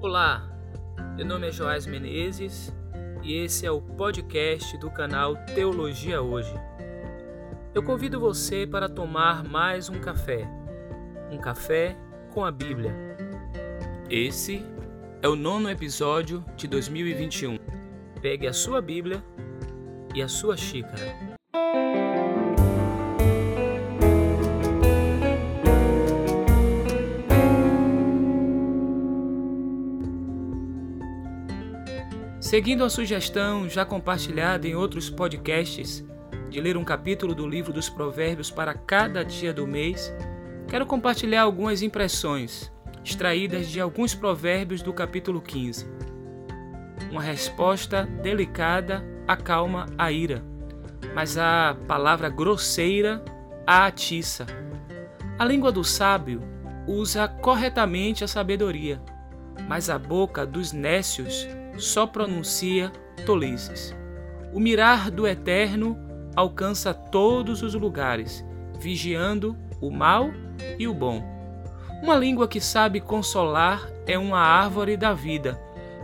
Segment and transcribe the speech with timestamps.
[0.00, 0.48] Olá,
[1.16, 2.72] meu nome é Joás Menezes
[3.20, 6.54] e esse é o podcast do canal Teologia Hoje.
[7.74, 10.48] Eu convido você para tomar mais um café,
[11.32, 11.96] um café
[12.32, 12.94] com a Bíblia.
[14.08, 14.64] Esse
[15.20, 17.58] é o nono episódio de 2021.
[18.22, 19.20] Pegue a sua Bíblia
[20.14, 21.27] e a sua xícara.
[32.40, 36.04] Seguindo a sugestão já compartilhada em outros podcasts
[36.48, 40.14] de ler um capítulo do livro dos Provérbios para cada dia do mês,
[40.68, 42.72] quero compartilhar algumas impressões
[43.04, 45.90] extraídas de alguns provérbios do capítulo 15.
[47.10, 50.44] Uma resposta delicada acalma a ira,
[51.14, 53.20] mas a palavra grosseira
[53.66, 54.46] a atiça.
[55.36, 56.40] A língua do sábio
[56.86, 59.02] usa corretamente a sabedoria,
[59.68, 62.92] mas a boca dos nécios só pronuncia
[63.24, 63.94] tolices.
[64.52, 65.96] O mirar do Eterno
[66.34, 68.44] alcança todos os lugares,
[68.78, 70.30] vigiando o mal
[70.78, 71.22] e o bom.
[72.02, 75.60] Uma língua que sabe consolar é uma árvore da vida,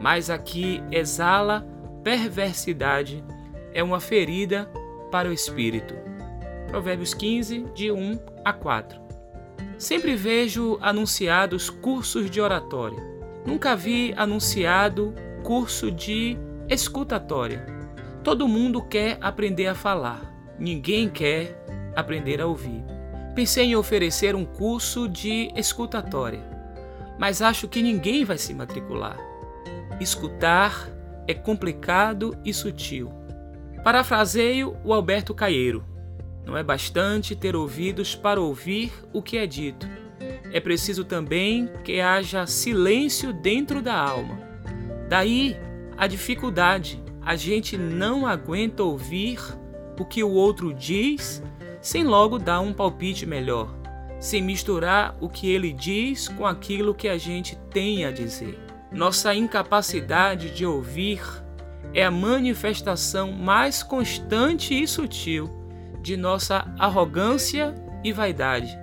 [0.00, 1.66] mas a que exala
[2.04, 3.24] perversidade
[3.72, 4.70] é uma ferida
[5.10, 5.94] para o espírito.
[6.68, 9.00] Provérbios 15, de 1 a 4.
[9.78, 12.98] Sempre vejo anunciados cursos de oratória.
[13.46, 16.36] Nunca vi anunciado curso de
[16.68, 17.66] escutatória.
[18.22, 22.84] Todo mundo quer aprender a falar, ninguém quer aprender a ouvir.
[23.34, 26.42] Pensei em oferecer um curso de escutatória,
[27.18, 29.18] mas acho que ninguém vai se matricular.
[30.00, 30.90] Escutar
[31.26, 33.12] é complicado e sutil.
[33.84, 35.84] Parafraseio o Alberto Caieiro.
[36.44, 39.88] Não é bastante ter ouvidos para ouvir o que é dito.
[40.52, 44.47] É preciso também que haja silêncio dentro da alma
[45.08, 45.56] Daí
[45.96, 49.40] a dificuldade, a gente não aguenta ouvir
[49.98, 51.42] o que o outro diz
[51.80, 53.74] sem logo dar um palpite melhor,
[54.20, 58.58] sem misturar o que ele diz com aquilo que a gente tem a dizer.
[58.92, 61.20] Nossa incapacidade de ouvir
[61.92, 65.50] é a manifestação mais constante e sutil
[66.00, 68.78] de nossa arrogância e vaidade.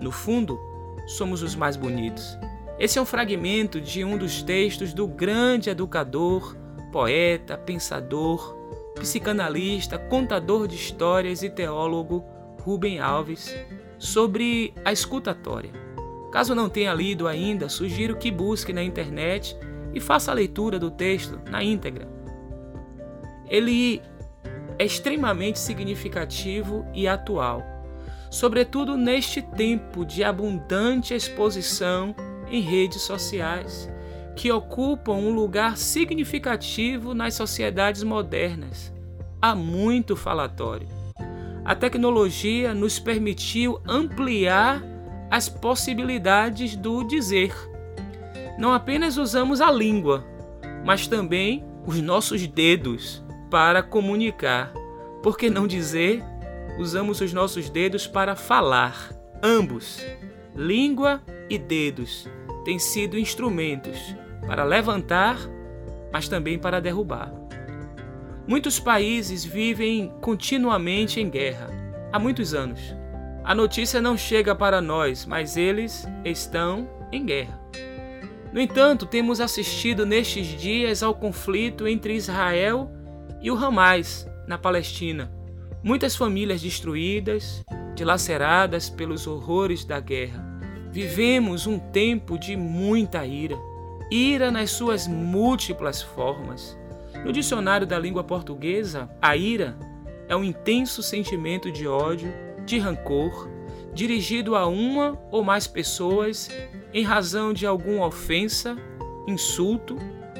[0.00, 0.58] No fundo,
[1.06, 2.36] somos os mais bonitos.
[2.78, 6.54] Esse é um fragmento de um dos textos do grande educador,
[6.92, 8.54] poeta, pensador,
[8.94, 12.22] psicanalista, contador de histórias e teólogo
[12.60, 13.56] Rubem Alves
[13.98, 15.70] sobre a escutatória.
[16.30, 19.56] Caso não tenha lido ainda, sugiro que busque na internet
[19.94, 22.06] e faça a leitura do texto na íntegra.
[23.48, 24.02] Ele
[24.78, 27.62] é extremamente significativo e atual,
[28.30, 32.14] sobretudo neste tempo de abundante exposição
[32.50, 33.90] em redes sociais,
[34.34, 38.92] que ocupam um lugar significativo nas sociedades modernas.
[39.40, 40.88] Há muito falatório.
[41.64, 44.82] A tecnologia nos permitiu ampliar
[45.30, 47.52] as possibilidades do dizer.
[48.58, 50.24] Não apenas usamos a língua,
[50.84, 54.72] mas também os nossos dedos para comunicar.
[55.22, 56.22] Por que não dizer?
[56.78, 59.10] Usamos os nossos dedos para falar.
[59.42, 60.04] Ambos,
[60.54, 62.28] língua e dedos,
[62.66, 63.96] têm sido instrumentos
[64.44, 65.38] para levantar,
[66.12, 67.32] mas também para derrubar.
[68.44, 71.68] Muitos países vivem continuamente em guerra
[72.12, 72.80] há muitos anos.
[73.44, 77.60] A notícia não chega para nós, mas eles estão em guerra.
[78.52, 82.90] No entanto, temos assistido nestes dias ao conflito entre Israel
[83.40, 85.30] e o Hamas na Palestina.
[85.84, 90.45] Muitas famílias destruídas, dilaceradas pelos horrores da guerra.
[90.96, 93.54] Vivemos um tempo de muita ira,
[94.10, 96.74] ira nas suas múltiplas formas.
[97.22, 99.76] No dicionário da língua portuguesa, a ira
[100.26, 102.32] é um intenso sentimento de ódio,
[102.64, 103.46] de rancor,
[103.92, 106.48] dirigido a uma ou mais pessoas
[106.94, 108.74] em razão de alguma ofensa,
[109.28, 109.98] insulto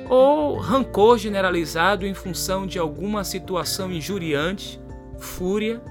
[0.09, 4.81] ou rancor generalizado em função de alguma situação injuriante,
[5.19, 5.83] fúria,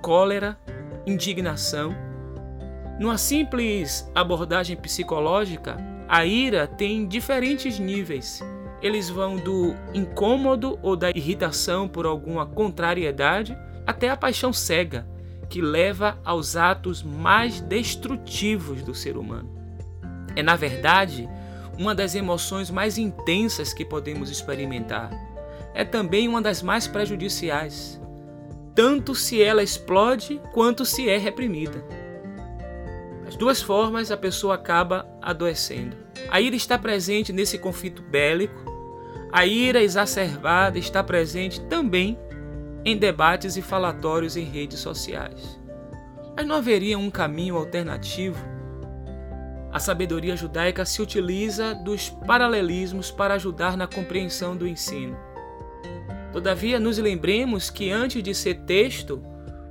[0.00, 0.58] cólera,
[1.06, 2.05] indignação
[2.98, 5.76] numa simples abordagem psicológica,
[6.08, 8.42] a ira tem diferentes níveis.
[8.80, 13.56] Eles vão do incômodo ou da irritação por alguma contrariedade
[13.86, 15.06] até a paixão cega,
[15.48, 19.50] que leva aos atos mais destrutivos do ser humano.
[20.34, 21.28] É, na verdade,
[21.78, 25.10] uma das emoções mais intensas que podemos experimentar.
[25.74, 28.00] É também uma das mais prejudiciais,
[28.74, 32.05] tanto se ela explode quanto se é reprimida.
[33.26, 35.96] As duas formas a pessoa acaba adoecendo.
[36.30, 38.64] A ira está presente nesse conflito bélico,
[39.32, 42.18] a ira exacerbada está presente também
[42.84, 45.60] em debates e falatórios em redes sociais.
[46.36, 48.38] Mas não haveria um caminho alternativo?
[49.72, 55.16] A sabedoria judaica se utiliza dos paralelismos para ajudar na compreensão do ensino.
[56.32, 59.22] Todavia, nos lembremos que antes de ser texto,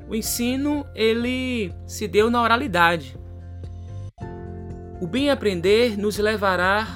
[0.07, 3.17] o ensino ele se deu na oralidade.
[5.01, 6.87] O bem aprender nos levará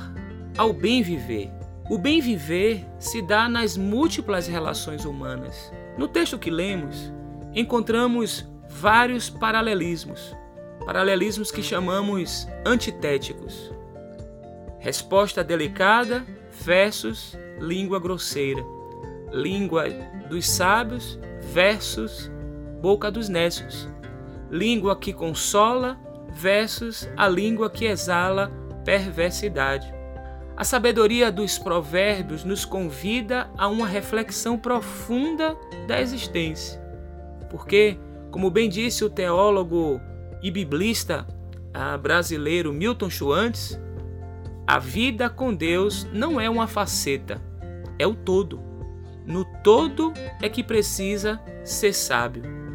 [0.58, 1.52] ao bem viver.
[1.90, 5.74] O bem viver se dá nas múltiplas relações humanas.
[5.98, 7.12] No texto que lemos,
[7.54, 10.34] encontramos vários paralelismos,
[10.86, 13.74] paralelismos que chamamos antitéticos.
[14.80, 18.64] Resposta delicada versus língua grosseira,
[19.30, 19.90] língua
[20.30, 21.20] dos sábios
[21.52, 22.32] versus
[22.82, 23.90] boca dos nécios,
[24.50, 26.00] língua que consola
[26.40, 28.50] versus a língua que exala
[28.86, 29.94] perversidade.
[30.56, 35.58] A sabedoria dos provérbios nos convida a uma reflexão profunda
[35.88, 36.82] da existência.
[37.50, 37.98] Porque,
[38.32, 40.00] como bem disse o teólogo
[40.42, 41.28] e biblista
[41.74, 43.80] ah, brasileiro Milton Schwantz,
[44.66, 47.42] a vida com Deus não é uma faceta,
[47.98, 48.62] é o todo.
[49.26, 52.69] No todo é que precisa ser sábio.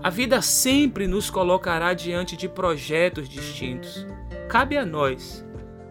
[0.00, 4.06] A vida sempre nos colocará diante de projetos distintos.
[4.48, 5.44] Cabe a nós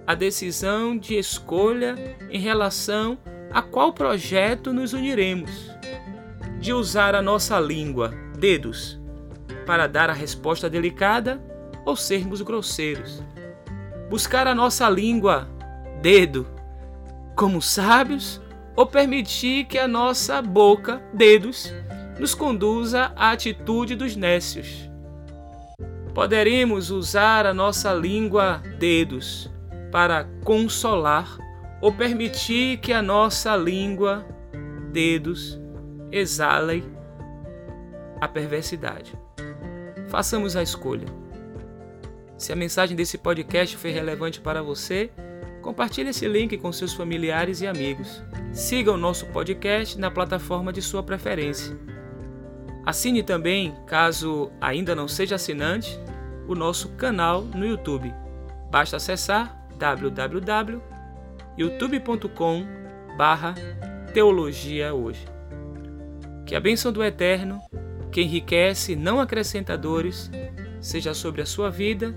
[0.05, 1.95] a decisão de escolha
[2.29, 3.17] em relação
[3.51, 5.51] a qual projeto nos uniremos.
[6.57, 8.97] De usar a nossa língua, dedos,
[9.65, 11.41] para dar a resposta delicada
[11.85, 13.21] ou sermos grosseiros.
[14.09, 15.49] Buscar a nossa língua,
[16.01, 16.47] dedo,
[17.35, 18.41] como sábios
[18.73, 21.73] ou permitir que a nossa boca, dedos,
[22.19, 24.89] nos conduza à atitude dos nécios.
[26.13, 29.51] Poderemos usar a nossa língua, dedos,
[29.91, 31.37] para consolar
[31.79, 34.25] ou permitir que a nossa língua,
[34.91, 35.59] dedos,
[36.11, 36.83] exale
[38.19, 39.13] a perversidade.
[40.07, 41.05] Façamos a escolha.
[42.37, 45.11] Se a mensagem desse podcast foi relevante para você,
[45.61, 48.23] compartilhe esse link com seus familiares e amigos.
[48.53, 51.77] Siga o nosso podcast na plataforma de sua preferência.
[52.87, 55.99] Assine também, caso ainda não seja assinante,
[56.47, 58.13] o nosso canal no YouTube.
[58.71, 62.65] Basta acessar www.youtube.com
[64.13, 65.25] teologia hoje.
[66.45, 67.59] Que a bênção do Eterno,
[68.09, 70.31] que enriquece não acrescenta dores,
[70.79, 72.15] seja sobre a sua vida,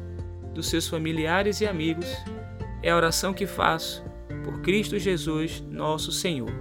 [0.55, 2.07] dos seus familiares e amigos,
[2.81, 4.05] é a oração que faço
[4.45, 6.53] por Cristo Jesus, nosso Senhor.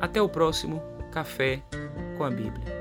[0.00, 0.82] Até o próximo
[1.12, 1.62] Café
[2.16, 2.77] com a Bíblia.